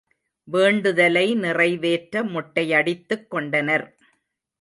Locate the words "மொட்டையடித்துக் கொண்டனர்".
2.23-3.85